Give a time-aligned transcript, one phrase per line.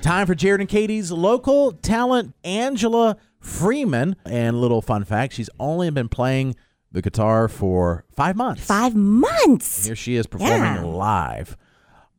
[0.00, 4.14] Time for Jared and Katie's local talent, Angela Freeman.
[4.24, 6.54] And little fun fact she's only been playing
[6.92, 8.64] the guitar for five months.
[8.64, 9.86] Five months.
[9.86, 10.82] Here she is performing Yeah.
[10.84, 11.56] live.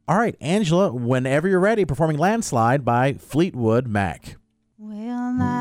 [0.10, 4.36] All right, Angela, whenever you're ready, performing Landslide by Fleetwood Mac.
[4.78, 5.59] Well, I've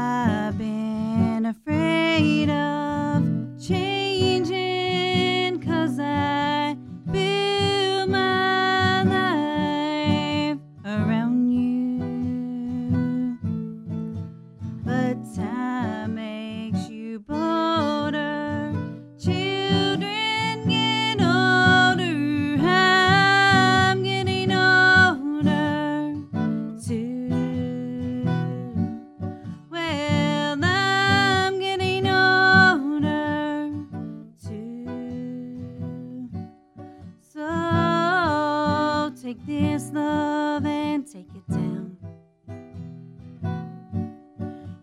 [39.29, 41.99] take this love and take it down.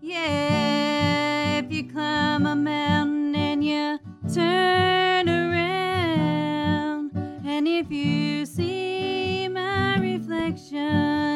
[0.01, 3.97] Yeah, if you climb a mountain and you
[4.31, 7.11] turn around,
[7.43, 11.34] and if you see my reflection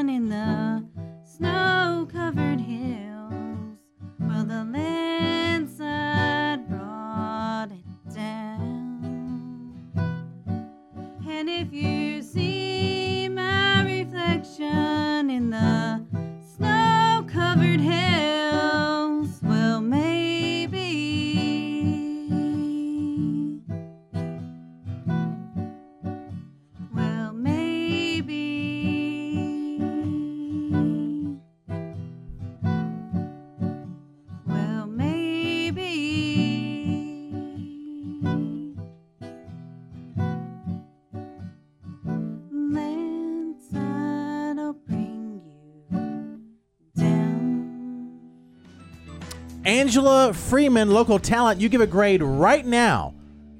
[49.69, 51.61] Angela Freeman, local talent.
[51.61, 53.13] You give a grade right now.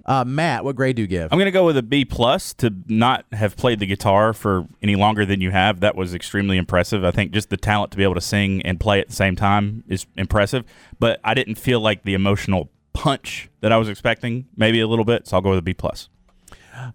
[0.08, 1.32] Uh, Matt, what grade do you give?
[1.32, 4.66] I'm going to go with a B plus to not have played the guitar for
[4.82, 5.82] any longer than you have.
[5.82, 7.06] That was extremely impressive.
[7.06, 9.36] I think just the talent to be able to sing and play at the same
[9.36, 10.66] time is impressive.
[10.98, 15.06] But I didn't feel like the emotional punch that I was expecting, maybe a little
[15.06, 15.28] bit.
[15.28, 16.10] So I'll go with a B plus.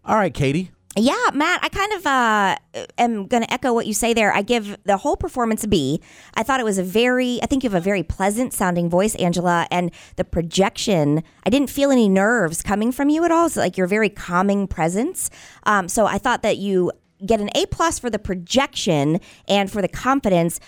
[0.04, 0.72] All right, Katie.
[0.96, 2.56] Yeah, Matt, I kind of uh,
[2.98, 4.32] am going to echo what you say there.
[4.32, 6.00] I give the whole performance a B.
[6.34, 9.16] I thought it was a very, I think you have a very pleasant sounding voice,
[9.16, 13.46] Angela, and the projection, I didn't feel any nerves coming from you at all.
[13.46, 15.30] It's like your very calming presence.
[15.64, 16.92] Um, so I thought that you
[17.26, 19.18] get an A plus for the projection
[19.48, 20.60] and for the confidence,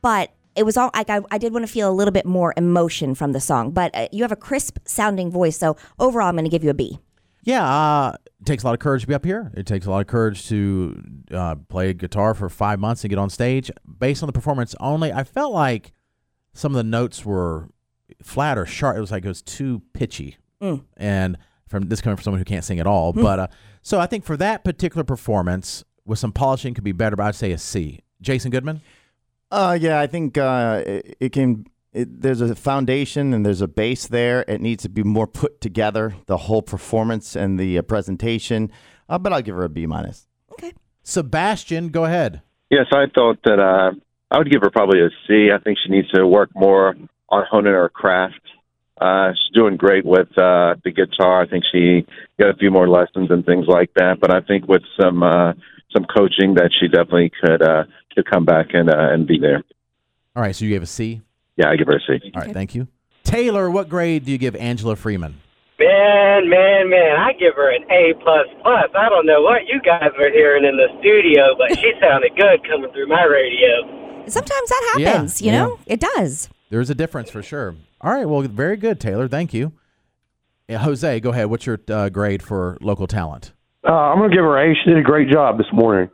[0.00, 2.54] but it was all like I, I did want to feel a little bit more
[2.56, 3.72] emotion from the song.
[3.72, 6.70] But uh, you have a crisp sounding voice, so overall, I'm going to give you
[6.70, 7.00] a B.
[7.44, 9.50] Yeah, uh, it takes a lot of courage to be up here.
[9.54, 13.18] It takes a lot of courage to uh, play guitar for five months and get
[13.18, 13.70] on stage.
[13.98, 15.92] Based on the performance only, I felt like
[16.54, 17.68] some of the notes were
[18.22, 18.96] flat or sharp.
[18.96, 20.36] It was like it was too pitchy.
[20.96, 21.36] And
[21.68, 23.46] from this coming from someone who can't sing at all, but uh,
[23.82, 27.16] so I think for that particular performance, with some polishing, could be better.
[27.16, 28.00] But I'd say a C.
[28.20, 28.80] Jason Goodman.
[29.50, 31.66] Uh, yeah, I think uh, it, it can.
[31.92, 34.44] It, there's a foundation and there's a base there.
[34.48, 38.70] It needs to be more put together, the whole performance and the uh, presentation.
[39.08, 40.26] Uh, but I'll give her a B minus.
[40.52, 40.72] Okay.
[41.02, 42.40] Sebastian, go ahead.
[42.70, 43.92] Yes, I thought that uh,
[44.30, 45.50] I would give her probably a C.
[45.54, 46.94] I think she needs to work more
[47.28, 48.40] on honing her craft.
[48.98, 51.42] Uh, she's doing great with uh, the guitar.
[51.42, 52.06] I think she
[52.38, 54.18] got a few more lessons and things like that.
[54.20, 55.52] But I think with some uh,
[55.92, 59.62] some coaching, that she definitely could uh, could come back and uh, and be there.
[60.34, 61.20] All right, so you gave a C.
[61.56, 62.30] Yeah, I give her a C.
[62.34, 62.88] All right, thank you.
[63.24, 65.40] Taylor, what grade do you give Angela Freeman?
[65.78, 68.90] Man, man, man, I give her an A plus plus.
[68.96, 72.66] I don't know what you guys were hearing in the studio, but she sounded good
[72.68, 74.24] coming through my radio.
[74.28, 75.58] Sometimes that Yeah, happens, you yeah.
[75.58, 75.78] know?
[75.86, 76.48] It does.
[76.70, 77.74] There's a difference for sure.
[78.00, 79.28] All right, well, very good, Taylor.
[79.28, 79.72] Thank you.
[80.68, 81.46] Yeah, Jose, go ahead.
[81.50, 83.52] What's your uh, grade for local talent?
[83.84, 84.74] Uh, I'm going to give her A.
[84.74, 86.08] She did a great job this morning.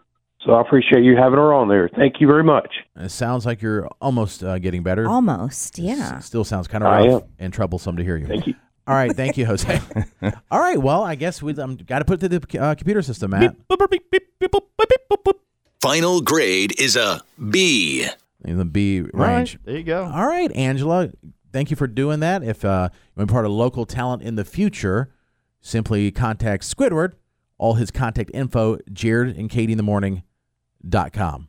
[0.48, 1.90] So I appreciate you having her on there.
[1.94, 2.72] Thank you very much.
[2.96, 5.06] It sounds like you're almost uh, getting better.
[5.06, 6.14] Almost, yeah.
[6.16, 7.28] S- Still sounds kind of rough am.
[7.38, 8.26] and troublesome to hear you.
[8.26, 8.54] Thank you.
[8.86, 9.78] All right, thank you, Jose.
[10.50, 13.02] All right, well, I guess we um, got to put it to the uh, computer
[13.02, 13.56] system, Matt.
[15.82, 17.20] Final grade is a
[17.50, 18.08] B.
[18.42, 19.58] In the B All right, range.
[19.64, 20.04] there you go.
[20.06, 21.10] All right, Angela,
[21.52, 22.42] thank you for doing that.
[22.42, 25.12] If uh, you want to be part of local talent in the future,
[25.60, 27.12] simply contact Squidward.
[27.58, 29.82] All his contact info, Jared and Katie in the
[30.82, 31.46] morning.com.